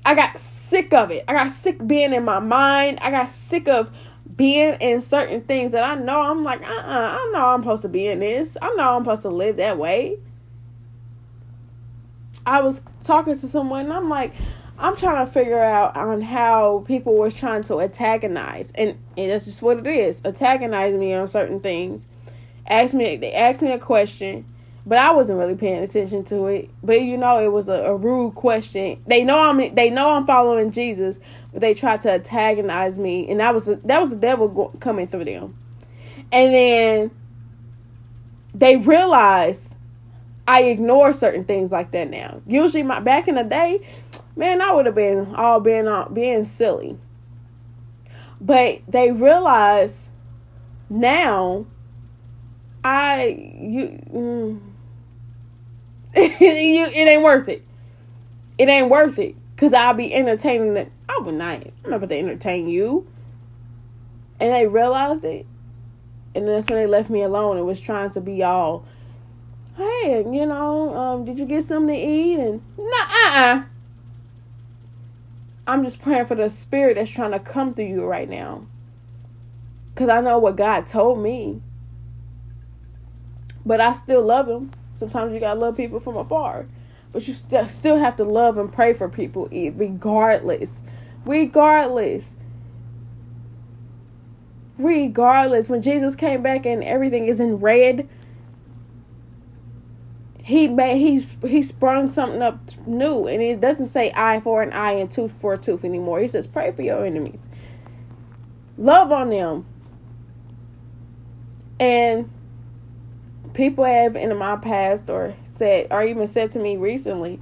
I 0.04 0.14
got 0.14 0.38
sick 0.38 0.94
of 0.94 1.10
it. 1.10 1.24
I 1.28 1.32
got 1.34 1.50
sick 1.50 1.86
being 1.86 2.12
in 2.12 2.24
my 2.24 2.38
mind. 2.38 2.98
I 3.02 3.10
got 3.10 3.28
sick 3.28 3.68
of 3.68 3.90
being 4.36 4.74
in 4.80 5.00
certain 5.00 5.42
things 5.42 5.72
that 5.72 5.84
I 5.84 5.94
know 5.94 6.20
I'm 6.20 6.42
like, 6.42 6.62
uh 6.62 6.72
uh-uh, 6.72 7.18
I 7.18 7.30
know 7.32 7.48
I'm 7.50 7.62
supposed 7.62 7.82
to 7.82 7.88
be 7.88 8.06
in 8.06 8.20
this. 8.20 8.56
I 8.60 8.72
know 8.74 8.96
I'm 8.96 9.04
supposed 9.04 9.22
to 9.22 9.28
live 9.28 9.56
that 9.56 9.76
way. 9.76 10.18
I 12.46 12.62
was 12.62 12.82
talking 13.04 13.34
to 13.34 13.48
someone 13.48 13.84
and 13.84 13.92
I'm 13.92 14.08
like, 14.08 14.32
I'm 14.78 14.96
trying 14.96 15.24
to 15.26 15.30
figure 15.30 15.62
out 15.62 15.94
on 15.94 16.22
how 16.22 16.84
people 16.86 17.14
was 17.14 17.34
trying 17.34 17.62
to 17.64 17.82
antagonize 17.82 18.70
and, 18.72 18.96
and 19.16 19.30
that's 19.30 19.44
just 19.44 19.60
what 19.60 19.78
it 19.78 19.86
is. 19.86 20.22
Antagonize 20.24 20.94
me 20.94 21.12
on 21.12 21.28
certain 21.28 21.60
things. 21.60 22.06
Ask 22.66 22.94
me 22.94 23.16
they 23.16 23.34
asked 23.34 23.60
me 23.60 23.72
a 23.72 23.78
question 23.78 24.46
but 24.86 24.98
I 24.98 25.12
wasn't 25.12 25.38
really 25.38 25.54
paying 25.54 25.82
attention 25.82 26.24
to 26.24 26.46
it. 26.46 26.70
But 26.82 27.02
you 27.02 27.16
know, 27.16 27.38
it 27.38 27.52
was 27.52 27.68
a, 27.68 27.74
a, 27.74 27.96
rude 27.96 28.34
question. 28.34 29.02
They 29.06 29.24
know 29.24 29.38
I'm 29.38 29.74
they 29.74 29.90
know 29.90 30.10
I'm 30.10 30.26
following 30.26 30.70
Jesus, 30.70 31.20
but 31.52 31.60
they 31.60 31.74
tried 31.74 32.00
to 32.00 32.12
antagonize 32.12 32.98
me, 32.98 33.28
and 33.30 33.40
that 33.40 33.54
was 33.54 33.68
a, 33.68 33.76
that 33.76 34.00
was 34.00 34.10
the 34.10 34.16
devil 34.16 34.48
go, 34.48 34.72
coming 34.80 35.06
through 35.06 35.24
them. 35.24 35.56
And 36.32 36.54
then 36.54 37.10
they 38.54 38.76
realized 38.76 39.74
I 40.48 40.62
ignore 40.62 41.12
certain 41.12 41.44
things 41.44 41.70
like 41.70 41.90
that 41.92 42.10
now. 42.10 42.40
Usually, 42.46 42.82
my 42.82 43.00
back 43.00 43.28
in 43.28 43.34
the 43.34 43.44
day, 43.44 43.86
man, 44.34 44.62
I 44.62 44.72
would 44.72 44.86
have 44.86 44.94
been 44.94 45.34
all 45.34 45.60
being 45.60 45.86
all, 45.86 46.08
being 46.08 46.44
silly. 46.44 46.98
But 48.40 48.80
they 48.88 49.12
realize 49.12 50.08
now 50.88 51.66
I 52.82 53.26
you 53.60 54.02
mm, 54.12 54.60
it 56.14 57.08
ain't 57.08 57.22
worth 57.22 57.48
it. 57.48 57.64
It 58.58 58.68
ain't 58.68 58.90
worth 58.90 59.18
it. 59.18 59.36
Cause 59.56 59.72
I'll 59.72 59.94
be 59.94 60.14
entertaining 60.14 60.76
it. 60.76 60.90
I 61.08 61.18
would 61.22 61.34
not. 61.34 61.62
I'm 61.84 61.90
not 61.90 61.96
about 61.96 62.08
to 62.08 62.18
entertain 62.18 62.68
you. 62.68 63.06
And 64.40 64.52
they 64.52 64.66
realized 64.66 65.24
it. 65.24 65.46
And 66.34 66.48
that's 66.48 66.68
when 66.70 66.78
they 66.78 66.86
left 66.86 67.10
me 67.10 67.22
alone 67.22 67.58
and 67.58 67.66
was 67.66 67.78
trying 67.78 68.10
to 68.10 68.20
be 68.20 68.42
all, 68.42 68.86
hey, 69.76 70.24
you 70.30 70.46
know, 70.46 70.96
um, 70.96 71.24
did 71.24 71.38
you 71.38 71.44
get 71.44 71.62
something 71.62 71.94
to 71.94 72.00
eat? 72.00 72.38
And 72.38 72.62
nah, 72.78 72.84
uh-uh. 72.86 73.64
I'm 75.66 75.84
just 75.84 76.00
praying 76.00 76.26
for 76.26 76.34
the 76.34 76.48
spirit 76.48 76.94
that's 76.94 77.10
trying 77.10 77.32
to 77.32 77.38
come 77.38 77.72
through 77.72 77.86
you 77.86 78.04
right 78.04 78.28
now. 78.28 78.66
Cause 79.94 80.08
I 80.08 80.20
know 80.20 80.38
what 80.38 80.56
God 80.56 80.86
told 80.86 81.22
me. 81.22 81.60
But 83.66 83.80
I 83.80 83.92
still 83.92 84.22
love 84.22 84.48
him. 84.48 84.70
Sometimes 84.94 85.32
you 85.32 85.40
gotta 85.40 85.58
love 85.58 85.76
people 85.76 86.00
from 86.00 86.16
afar, 86.16 86.66
but 87.12 87.26
you 87.26 87.34
st- 87.34 87.70
still 87.70 87.96
have 87.96 88.16
to 88.16 88.24
love 88.24 88.58
and 88.58 88.72
pray 88.72 88.92
for 88.92 89.08
people, 89.08 89.48
regardless. 89.50 90.82
Regardless. 91.24 92.34
Regardless, 94.78 95.68
when 95.68 95.82
Jesus 95.82 96.16
came 96.16 96.42
back 96.42 96.64
and 96.64 96.82
everything 96.82 97.26
is 97.26 97.40
in 97.40 97.58
red, 97.58 98.08
he 100.42 100.66
made 100.66 100.98
he's 100.98 101.26
he 101.46 101.62
sprung 101.62 102.08
something 102.08 102.42
up 102.42 102.58
new, 102.86 103.26
and 103.26 103.40
it 103.42 103.60
doesn't 103.60 103.86
say 103.86 104.10
eye 104.16 104.40
for 104.40 104.62
an 104.62 104.72
eye 104.72 104.92
and 104.92 105.10
tooth 105.10 105.32
for 105.32 105.52
a 105.52 105.58
tooth 105.58 105.84
anymore. 105.84 106.20
He 106.20 106.28
says 106.28 106.46
pray 106.46 106.72
for 106.72 106.82
your 106.82 107.04
enemies, 107.04 107.40
love 108.76 109.12
on 109.12 109.30
them, 109.30 109.66
and 111.78 112.30
people 113.54 113.84
have 113.84 114.16
in 114.16 114.36
my 114.36 114.56
past 114.56 115.08
or 115.10 115.34
said 115.44 115.88
or 115.90 116.02
even 116.04 116.26
said 116.26 116.50
to 116.52 116.58
me 116.58 116.76
recently, 116.76 117.40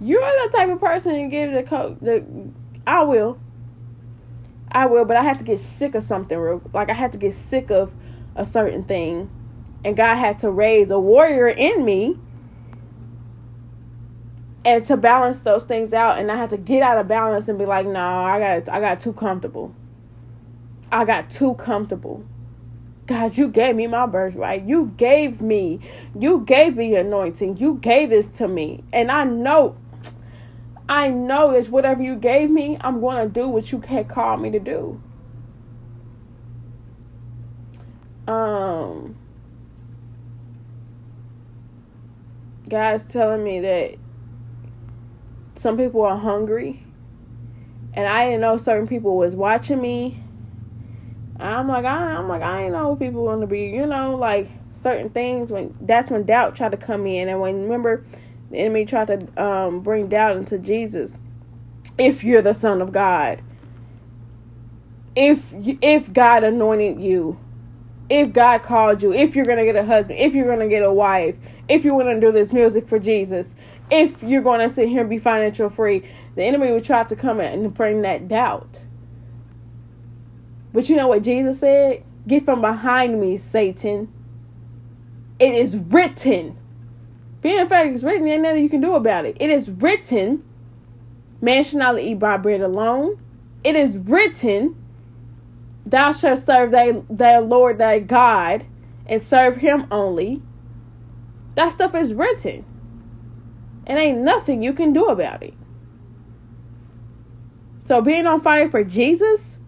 you're 0.00 0.20
the 0.20 0.56
type 0.56 0.68
of 0.68 0.80
person 0.80 1.14
to 1.14 1.28
give 1.28 1.52
the 1.52 1.62
coat 1.62 2.02
the 2.02 2.24
I 2.86 3.02
will. 3.02 3.38
I 4.70 4.86
will, 4.86 5.04
but 5.04 5.16
I 5.16 5.22
have 5.22 5.38
to 5.38 5.44
get 5.44 5.58
sick 5.58 5.94
of 5.94 6.02
something 6.02 6.36
real 6.36 6.62
like 6.72 6.90
I 6.90 6.94
had 6.94 7.12
to 7.12 7.18
get 7.18 7.32
sick 7.32 7.70
of 7.70 7.92
a 8.36 8.44
certain 8.44 8.84
thing. 8.84 9.30
And 9.84 9.96
God 9.96 10.16
had 10.16 10.38
to 10.38 10.50
raise 10.50 10.90
a 10.90 10.98
warrior 10.98 11.48
in 11.48 11.84
me 11.84 12.18
and 14.64 14.84
to 14.84 14.96
balance 14.96 15.40
those 15.40 15.64
things 15.64 15.94
out 15.94 16.18
and 16.18 16.30
I 16.30 16.36
had 16.36 16.50
to 16.50 16.58
get 16.58 16.82
out 16.82 16.98
of 16.98 17.08
balance 17.08 17.48
and 17.48 17.58
be 17.58 17.64
like, 17.64 17.86
no, 17.86 18.24
I 18.24 18.38
got 18.38 18.68
I 18.74 18.80
got 18.80 19.00
too 19.00 19.12
comfortable. 19.12 19.74
I 20.90 21.04
got 21.04 21.30
too 21.30 21.54
comfortable. 21.54 22.24
God, 23.08 23.38
you 23.38 23.48
gave 23.48 23.74
me 23.74 23.86
my 23.86 24.04
birthright. 24.04 24.64
You 24.64 24.92
gave 24.98 25.40
me, 25.40 25.80
you 26.14 26.40
gave 26.40 26.76
me 26.76 26.94
anointing. 26.94 27.56
You 27.56 27.76
gave 27.76 28.10
this 28.10 28.28
to 28.36 28.46
me. 28.46 28.84
And 28.92 29.10
I 29.10 29.24
know, 29.24 29.78
I 30.90 31.08
know 31.08 31.52
that 31.52 31.70
whatever 31.70 32.02
you 32.02 32.16
gave 32.16 32.50
me, 32.50 32.76
I'm 32.82 33.00
going 33.00 33.26
to 33.26 33.32
do 33.32 33.48
what 33.48 33.72
you 33.72 33.80
had 33.80 34.10
called 34.10 34.42
me 34.42 34.50
to 34.50 34.60
do. 34.60 35.00
Um, 38.30 39.16
God's 42.68 43.10
telling 43.10 43.42
me 43.42 43.60
that 43.60 43.94
some 45.54 45.78
people 45.78 46.02
are 46.02 46.18
hungry. 46.18 46.84
And 47.94 48.06
I 48.06 48.26
didn't 48.26 48.42
know 48.42 48.58
certain 48.58 48.86
people 48.86 49.16
was 49.16 49.34
watching 49.34 49.80
me 49.80 50.22
I'm 51.40 51.68
like, 51.68 51.84
I, 51.84 52.14
I'm 52.16 52.28
like, 52.28 52.42
I 52.42 52.64
ain't 52.64 52.72
know 52.72 52.96
people 52.96 53.24
want 53.24 53.42
to 53.42 53.48
be, 53.48 53.64
you 53.66 53.86
know, 53.86 54.16
like 54.16 54.50
certain 54.72 55.10
things 55.10 55.50
when 55.52 55.74
that's 55.82 56.10
when 56.10 56.24
doubt 56.24 56.56
tried 56.56 56.72
to 56.72 56.78
come 56.78 57.06
in, 57.06 57.28
and 57.28 57.40
when 57.40 57.62
remember 57.64 58.04
the 58.50 58.58
enemy 58.58 58.86
tried 58.86 59.08
to 59.08 59.42
um, 59.44 59.80
bring 59.80 60.08
doubt 60.08 60.36
into 60.36 60.58
Jesus. 60.58 61.18
If 61.98 62.24
you're 62.24 62.42
the 62.42 62.54
Son 62.54 62.82
of 62.82 62.92
God, 62.92 63.42
if 65.16 65.52
if 65.82 66.12
God 66.12 66.44
anointed 66.44 67.00
you, 67.00 67.38
if 68.10 68.32
God 68.32 68.62
called 68.62 69.02
you, 69.02 69.12
if 69.14 69.36
you're 69.36 69.46
gonna 69.46 69.64
get 69.64 69.76
a 69.76 69.86
husband, 69.86 70.18
if 70.20 70.34
you're 70.34 70.48
gonna 70.48 70.68
get 70.68 70.82
a 70.84 70.92
wife, 70.92 71.36
if 71.68 71.84
you 71.84 71.94
want 71.94 72.08
to 72.08 72.20
do 72.20 72.32
this 72.32 72.52
music 72.52 72.88
for 72.88 72.98
Jesus, 72.98 73.54
if 73.90 74.22
you're 74.22 74.42
gonna 74.42 74.68
sit 74.68 74.88
here 74.88 75.02
and 75.02 75.10
be 75.10 75.18
financial 75.18 75.70
free, 75.70 76.04
the 76.36 76.44
enemy 76.44 76.72
would 76.72 76.84
try 76.84 77.04
to 77.04 77.16
come 77.16 77.40
in 77.40 77.64
and 77.64 77.74
bring 77.74 78.02
that 78.02 78.28
doubt. 78.28 78.82
But 80.72 80.88
you 80.88 80.96
know 80.96 81.08
what 81.08 81.22
Jesus 81.22 81.60
said? 81.60 82.04
Get 82.26 82.44
from 82.44 82.60
behind 82.60 83.20
me, 83.20 83.36
Satan. 83.36 84.12
It 85.38 85.54
is 85.54 85.76
written. 85.76 86.56
Being 87.40 87.60
emphatic 87.60 87.92
is 87.92 88.04
written, 88.04 88.26
ain't 88.26 88.42
nothing 88.42 88.62
you 88.62 88.68
can 88.68 88.80
do 88.80 88.94
about 88.94 89.24
it. 89.24 89.36
It 89.40 89.50
is 89.50 89.70
written, 89.70 90.44
man 91.40 91.62
shall 91.62 91.78
not 91.78 92.00
eat 92.00 92.18
by 92.18 92.36
bread 92.36 92.60
alone. 92.60 93.18
It 93.62 93.76
is 93.76 93.96
written, 93.96 94.76
thou 95.86 96.12
shalt 96.12 96.38
serve 96.38 96.72
thy, 96.72 97.02
thy 97.08 97.38
Lord 97.38 97.78
thy 97.78 98.00
God 98.00 98.66
and 99.06 99.22
serve 99.22 99.56
him 99.56 99.86
only. 99.90 100.42
That 101.54 101.72
stuff 101.72 101.94
is 101.94 102.12
written. 102.12 102.64
And 103.86 103.98
ain't 103.98 104.18
nothing 104.18 104.62
you 104.62 104.72
can 104.72 104.92
do 104.92 105.06
about 105.06 105.42
it. 105.42 105.54
So 107.84 108.02
being 108.02 108.26
on 108.26 108.40
fire 108.40 108.68
for 108.68 108.84
Jesus 108.84 109.58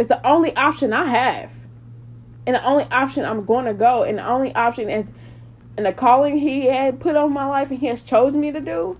is 0.00 0.08
the 0.08 0.26
only 0.26 0.56
option 0.56 0.92
I 0.92 1.06
have. 1.06 1.52
And 2.46 2.56
the 2.56 2.64
only 2.64 2.84
option 2.84 3.24
I'm 3.24 3.44
going 3.44 3.66
to 3.66 3.74
go. 3.74 4.02
And 4.02 4.18
the 4.18 4.26
only 4.26 4.52
option 4.54 4.90
is 4.90 5.12
and 5.76 5.86
the 5.86 5.92
calling 5.92 6.36
he 6.36 6.66
had 6.66 7.00
put 7.00 7.16
on 7.16 7.32
my 7.32 7.46
life 7.46 7.70
and 7.70 7.78
he 7.78 7.86
has 7.86 8.02
chosen 8.02 8.40
me 8.40 8.52
to 8.52 8.60
do. 8.60 8.98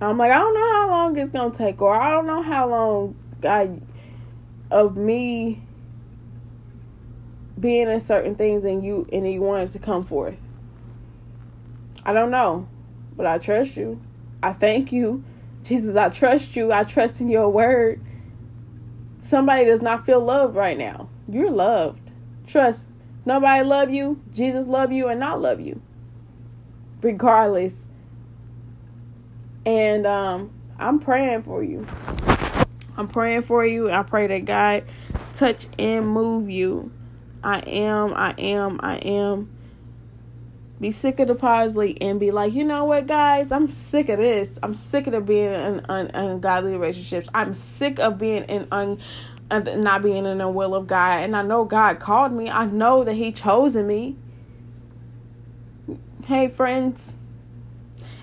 I'm 0.00 0.18
like, 0.18 0.32
I 0.32 0.38
don't 0.38 0.54
know 0.54 0.72
how 0.72 0.88
long 0.88 1.16
it's 1.16 1.30
gonna 1.30 1.54
take, 1.54 1.80
or 1.80 1.94
I 1.94 2.10
don't 2.10 2.26
know 2.26 2.42
how 2.42 2.68
long 2.68 3.16
God 3.40 3.80
of 4.70 4.96
me 4.96 5.62
being 7.58 7.88
in 7.88 8.00
certain 8.00 8.34
things 8.34 8.64
and 8.64 8.84
you 8.84 9.08
and 9.12 9.30
you 9.30 9.40
wanted 9.40 9.70
to 9.70 9.78
come 9.78 10.04
forth. 10.04 10.36
I 12.04 12.12
don't 12.12 12.30
know, 12.30 12.68
but 13.16 13.26
I 13.26 13.38
trust 13.38 13.76
you. 13.76 14.00
I 14.42 14.52
thank 14.52 14.90
you. 14.90 15.22
Jesus, 15.62 15.96
I 15.96 16.08
trust 16.08 16.56
you. 16.56 16.72
I 16.72 16.84
trust 16.84 17.20
in 17.20 17.28
your 17.28 17.48
word. 17.50 18.00
Somebody 19.28 19.66
does 19.66 19.82
not 19.82 20.06
feel 20.06 20.20
loved 20.20 20.56
right 20.56 20.78
now. 20.78 21.06
You're 21.30 21.50
loved. 21.50 22.00
Trust. 22.46 22.90
Nobody 23.26 23.62
love 23.62 23.90
you. 23.90 24.22
Jesus 24.32 24.66
love 24.66 24.90
you 24.90 25.08
and 25.08 25.20
not 25.20 25.38
love 25.38 25.60
you. 25.60 25.82
Regardless. 27.02 27.88
And 29.66 30.06
um 30.06 30.50
I'm 30.78 30.98
praying 30.98 31.42
for 31.42 31.62
you. 31.62 31.86
I'm 32.96 33.06
praying 33.06 33.42
for 33.42 33.66
you. 33.66 33.90
I 33.90 34.02
pray 34.02 34.28
that 34.28 34.46
God 34.46 34.84
touch 35.34 35.66
and 35.78 36.08
move 36.08 36.48
you. 36.48 36.90
I 37.44 37.58
am, 37.58 38.14
I 38.14 38.30
am, 38.38 38.80
I 38.82 38.96
am. 38.96 39.50
Be 40.80 40.92
sick 40.92 41.18
of 41.18 41.28
the 41.28 41.34
palsy 41.34 42.00
and 42.00 42.20
be 42.20 42.30
like, 42.30 42.52
you 42.52 42.64
know 42.64 42.84
what, 42.84 43.06
guys? 43.06 43.50
I'm 43.50 43.68
sick 43.68 44.08
of 44.08 44.18
this. 44.18 44.58
I'm 44.62 44.74
sick 44.74 45.06
of 45.08 45.26
being 45.26 45.52
in 45.52 45.84
un- 45.88 46.10
ungodly 46.14 46.72
relationships. 46.72 47.28
I'm 47.34 47.52
sick 47.52 47.98
of 47.98 48.18
being 48.18 48.44
in 48.44 48.68
un- 48.70 49.00
not 49.50 50.02
being 50.02 50.24
in 50.24 50.38
the 50.38 50.48
will 50.48 50.74
of 50.74 50.86
God. 50.86 51.24
And 51.24 51.36
I 51.36 51.42
know 51.42 51.64
God 51.64 51.98
called 51.98 52.32
me. 52.32 52.48
I 52.48 52.66
know 52.66 53.02
that 53.02 53.14
He 53.14 53.32
chosen 53.32 53.86
me. 53.86 54.16
Hey, 56.26 56.46
friends. 56.46 57.16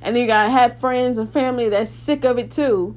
And 0.02 0.18
you 0.18 0.28
gotta 0.28 0.50
have 0.50 0.80
friends 0.80 1.18
and 1.18 1.30
family 1.30 1.70
that's 1.70 1.92
sick 1.92 2.24
of 2.24 2.38
it 2.38 2.52
too. 2.52 2.96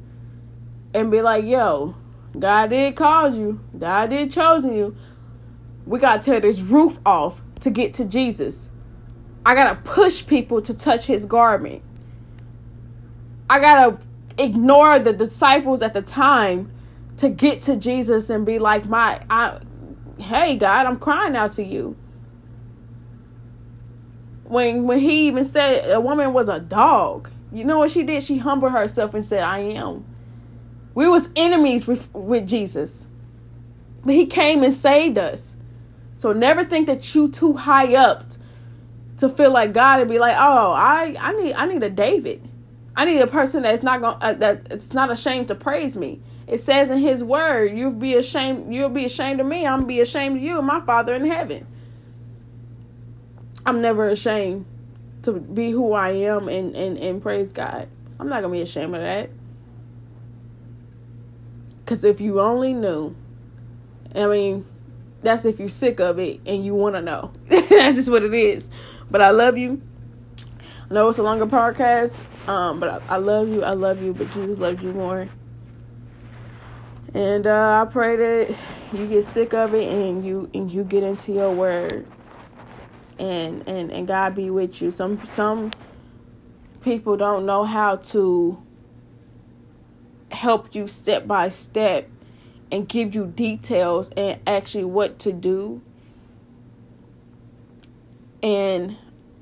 And 0.94 1.10
be 1.10 1.20
like, 1.20 1.44
yo, 1.44 1.96
God 2.38 2.70
did 2.70 2.94
call 2.96 3.34
you. 3.34 3.60
God 3.76 4.10
did 4.10 4.30
chosen 4.30 4.74
you 4.74 4.96
we 5.88 5.98
got 5.98 6.22
to 6.22 6.30
tear 6.30 6.40
this 6.40 6.60
roof 6.60 6.98
off 7.06 7.42
to 7.60 7.70
get 7.70 7.94
to 7.94 8.04
Jesus. 8.04 8.70
I 9.48 9.54
got 9.54 9.70
to 9.70 9.90
push 9.90 10.26
people 10.26 10.60
to 10.60 10.76
touch 10.76 11.06
his 11.06 11.24
garment. 11.24 11.80
I 13.48 13.58
got 13.58 13.98
to 13.98 14.06
ignore 14.44 14.98
the 14.98 15.14
disciples 15.14 15.80
at 15.80 15.94
the 15.94 16.02
time 16.02 16.70
to 17.16 17.30
get 17.30 17.62
to 17.62 17.74
Jesus 17.74 18.28
and 18.28 18.44
be 18.44 18.58
like, 18.58 18.84
"My 18.90 19.22
I 19.30 19.58
hey 20.18 20.56
God, 20.56 20.84
I'm 20.84 20.98
crying 20.98 21.34
out 21.34 21.52
to 21.52 21.64
you." 21.64 21.96
When 24.44 24.86
when 24.86 24.98
he 24.98 25.28
even 25.28 25.46
said 25.46 25.92
a 25.92 25.98
woman 25.98 26.34
was 26.34 26.50
a 26.50 26.60
dog, 26.60 27.30
you 27.50 27.64
know 27.64 27.78
what 27.78 27.90
she 27.90 28.02
did? 28.02 28.22
She 28.22 28.36
humbled 28.36 28.72
herself 28.72 29.14
and 29.14 29.24
said, 29.24 29.44
"I 29.44 29.60
am." 29.60 30.04
We 30.94 31.08
was 31.08 31.30
enemies 31.34 31.86
with 31.86 32.14
with 32.14 32.46
Jesus. 32.46 33.06
But 34.04 34.12
he 34.12 34.26
came 34.26 34.62
and 34.62 34.74
saved 34.74 35.16
us. 35.16 35.56
So 36.16 36.34
never 36.34 36.64
think 36.64 36.86
that 36.86 37.14
you 37.14 37.28
too 37.28 37.54
high 37.54 37.94
up 37.94 38.24
to 39.18 39.28
feel 39.28 39.52
like 39.52 39.72
God 39.72 40.00
and 40.00 40.08
be 40.08 40.18
like, 40.18 40.36
oh, 40.38 40.72
I 40.72 41.16
I 41.20 41.32
need 41.32 41.54
I 41.54 41.66
need 41.66 41.82
a 41.82 41.90
David. 41.90 42.48
I 42.96 43.04
need 43.04 43.20
a 43.20 43.26
person 43.26 43.62
that's 43.62 43.82
not 43.82 44.00
going 44.00 44.16
uh, 44.20 44.32
that 44.34 44.68
it's 44.70 44.94
not 44.94 45.10
ashamed 45.10 45.48
to 45.48 45.54
praise 45.54 45.96
me. 45.96 46.20
It 46.46 46.58
says 46.58 46.90
in 46.90 46.98
His 46.98 47.22
Word, 47.22 47.76
you'll 47.76 47.92
be 47.92 48.14
ashamed. 48.14 48.74
You'll 48.74 48.88
be 48.88 49.04
ashamed 49.04 49.40
of 49.40 49.46
me. 49.46 49.66
I'm 49.66 49.86
be 49.86 50.00
ashamed 50.00 50.36
of 50.36 50.42
you, 50.42 50.58
and 50.58 50.66
my 50.66 50.80
Father 50.80 51.14
in 51.14 51.26
heaven. 51.26 51.66
I'm 53.66 53.82
never 53.82 54.08
ashamed 54.08 54.64
to 55.22 55.32
be 55.32 55.70
who 55.70 55.92
I 55.92 56.10
am 56.10 56.48
and 56.48 56.74
and 56.74 56.96
and 56.98 57.22
praise 57.22 57.52
God. 57.52 57.88
I'm 58.18 58.28
not 58.28 58.42
gonna 58.42 58.52
be 58.52 58.62
ashamed 58.62 58.94
of 58.94 59.02
that. 59.02 59.30
Cause 61.86 62.04
if 62.04 62.20
you 62.20 62.40
only 62.40 62.74
knew, 62.74 63.16
I 64.14 64.26
mean, 64.26 64.66
that's 65.22 65.44
if 65.44 65.58
you're 65.58 65.68
sick 65.68 66.00
of 66.00 66.18
it 66.18 66.40
and 66.46 66.64
you 66.64 66.74
want 66.74 66.96
to 66.96 67.02
know. 67.02 67.32
that's 67.48 67.96
just 67.96 68.10
what 68.10 68.22
it 68.22 68.34
is. 68.34 68.70
But 69.10 69.22
I 69.22 69.30
love 69.30 69.56
you. 69.56 69.82
I 70.90 70.94
know 70.94 71.08
it's 71.08 71.18
a 71.18 71.22
longer 71.22 71.46
podcast, 71.46 72.20
um, 72.48 72.80
but 72.80 73.02
I, 73.02 73.14
I 73.14 73.16
love 73.18 73.48
you. 73.48 73.62
I 73.62 73.72
love 73.72 74.02
you, 74.02 74.12
but 74.12 74.30
Jesus 74.32 74.58
loves 74.58 74.82
you 74.82 74.92
more. 74.92 75.28
And 77.14 77.46
uh, 77.46 77.82
I 77.86 77.90
pray 77.90 78.16
that 78.16 78.56
you 78.92 79.06
get 79.06 79.24
sick 79.24 79.54
of 79.54 79.74
it 79.74 79.88
and 79.88 80.24
you 80.24 80.50
and 80.54 80.70
you 80.70 80.84
get 80.84 81.02
into 81.02 81.32
your 81.32 81.52
word. 81.52 82.06
And 83.18 83.66
and 83.66 83.90
and 83.90 84.06
God 84.06 84.34
be 84.34 84.50
with 84.50 84.80
you. 84.80 84.90
Some 84.90 85.24
some 85.24 85.70
people 86.82 87.16
don't 87.16 87.46
know 87.46 87.64
how 87.64 87.96
to 87.96 88.62
help 90.30 90.74
you 90.74 90.86
step 90.86 91.26
by 91.26 91.48
step 91.48 92.08
and 92.70 92.88
give 92.88 93.14
you 93.14 93.26
details 93.26 94.10
and 94.10 94.40
actually 94.46 94.84
what 94.84 95.18
to 95.20 95.32
do. 95.32 95.82
And 98.42 98.96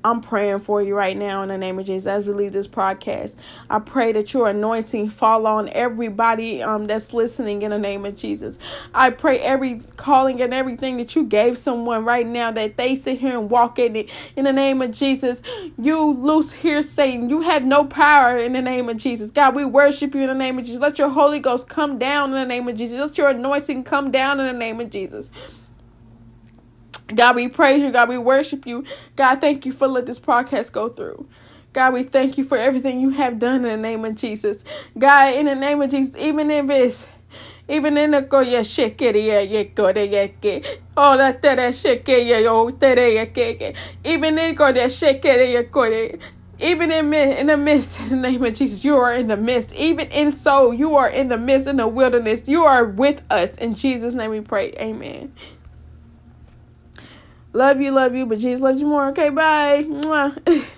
I'm 0.07 0.21
praying 0.21 0.59
for 0.59 0.81
you 0.81 0.95
right 0.95 1.17
now 1.17 1.41
in 1.41 1.49
the 1.49 1.57
name 1.57 1.79
of 1.79 1.85
Jesus 1.85 2.07
as 2.07 2.27
we 2.27 2.33
leave 2.33 2.53
this 2.53 2.67
podcast. 2.67 3.35
I 3.69 3.79
pray 3.79 4.13
that 4.13 4.33
your 4.33 4.47
anointing 4.49 5.09
fall 5.09 5.45
on 5.45 5.67
everybody 5.69 6.63
um, 6.63 6.85
that's 6.85 7.13
listening 7.13 7.61
in 7.61 7.71
the 7.71 7.77
name 7.77 8.05
of 8.05 8.15
Jesus. 8.15 8.57
I 8.93 9.09
pray 9.09 9.39
every 9.39 9.81
calling 9.97 10.41
and 10.41 10.53
everything 10.53 10.95
that 10.97 11.15
you 11.15 11.25
gave 11.25 11.57
someone 11.57 12.05
right 12.05 12.25
now 12.25 12.51
that 12.51 12.77
they 12.77 12.95
sit 12.95 13.19
here 13.19 13.37
and 13.37 13.49
walk 13.49 13.79
in 13.79 13.97
it 13.97 14.09
in 14.37 14.45
the 14.45 14.53
name 14.53 14.81
of 14.81 14.91
Jesus. 14.91 15.43
You 15.77 16.13
loose 16.13 16.53
here, 16.53 16.81
Satan. 16.81 17.29
You 17.29 17.41
have 17.41 17.65
no 17.65 17.83
power 17.83 18.37
in 18.37 18.53
the 18.53 18.61
name 18.61 18.87
of 18.87 18.97
Jesus. 18.97 19.31
God, 19.31 19.55
we 19.55 19.65
worship 19.65 20.15
you 20.15 20.21
in 20.21 20.27
the 20.29 20.35
name 20.35 20.57
of 20.57 20.63
Jesus. 20.63 20.79
Let 20.79 20.99
your 20.99 21.09
Holy 21.09 21.39
Ghost 21.39 21.67
come 21.67 21.97
down 21.97 22.33
in 22.33 22.39
the 22.39 22.45
name 22.45 22.69
of 22.69 22.77
Jesus. 22.77 22.97
Let 22.97 23.17
your 23.17 23.29
anointing 23.29 23.83
come 23.83 24.11
down 24.11 24.39
in 24.39 24.47
the 24.47 24.53
name 24.53 24.79
of 24.79 24.89
Jesus. 24.89 25.31
God, 27.13 27.35
we 27.35 27.47
praise 27.47 27.81
you. 27.83 27.91
God, 27.91 28.09
we 28.09 28.17
worship 28.17 28.65
you. 28.65 28.83
God, 29.15 29.39
thank 29.41 29.65
you 29.65 29.71
for 29.71 29.87
let 29.87 30.05
this 30.05 30.19
podcast 30.19 30.71
go 30.71 30.89
through. 30.89 31.27
God, 31.73 31.93
we 31.93 32.03
thank 32.03 32.37
you 32.37 32.43
for 32.43 32.57
everything 32.57 32.99
you 32.99 33.11
have 33.11 33.39
done 33.39 33.63
in 33.65 33.71
the 33.71 33.77
name 33.77 34.03
of 34.03 34.15
Jesus. 34.15 34.63
God, 34.97 35.35
in 35.35 35.45
the 35.45 35.55
name 35.55 35.81
of 35.81 35.91
Jesus, 35.91 36.15
even 36.17 36.49
in 36.51 36.67
this, 36.67 37.07
even 37.69 37.97
in 37.97 38.11
the 38.11 38.21
go 38.21 38.41
ya 38.41 38.61
shekere 38.61 39.25
ya 39.25 39.39
ye 39.39 39.65
go 39.65 39.91
de 39.91 40.07
ye 40.07 40.27
ke 40.41 40.79
oh 40.95 41.17
that 41.17 41.41
tere 41.41 41.69
shekere 41.71 42.25
ya 42.25 42.37
yo 42.37 42.71
tere 42.71 43.13
ye 43.15 43.25
ke 43.25 43.75
even 44.03 44.37
in 44.39 44.55
go 44.55 44.71
de 44.71 44.81
shekere 44.85 45.51
ya 45.51 45.63
go 45.63 45.89
de 45.89 46.17
even 46.59 46.91
in 46.91 47.13
in 47.13 47.47
the 47.47 47.57
midst 47.57 47.99
in 47.99 48.09
the 48.09 48.15
name 48.15 48.43
of 48.43 48.53
Jesus 48.53 48.83
you 48.83 48.95
are 48.95 49.13
in 49.13 49.27
the 49.27 49.37
midst 49.37 49.73
even 49.73 50.07
in 50.11 50.31
soul 50.31 50.73
you 50.73 50.95
are 50.95 51.09
in 51.09 51.27
the 51.27 51.37
midst 51.37 51.67
in 51.67 51.75
the 51.75 51.87
wilderness 51.87 52.47
you 52.47 52.63
are 52.63 52.85
with 52.85 53.21
us 53.29 53.57
in 53.57 53.75
Jesus 53.75 54.15
name 54.15 54.31
we 54.31 54.41
pray 54.41 54.71
amen 54.79 55.33
Love 57.53 57.81
you, 57.81 57.91
love 57.91 58.15
you, 58.15 58.25
but 58.25 58.39
Jesus 58.39 58.61
loves 58.61 58.79
you 58.79 58.87
more. 58.87 59.07
Okay, 59.09 59.29
bye. 59.29 59.83
Mwah. 59.87 60.67